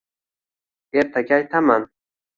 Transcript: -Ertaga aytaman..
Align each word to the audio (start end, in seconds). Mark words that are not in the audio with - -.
-Ertaga 1.03 1.39
aytaman.. 1.41 1.87